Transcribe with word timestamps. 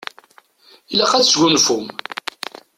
Ilaq 0.91 1.11
ad 1.13 1.23
tesgunfum. 1.23 1.85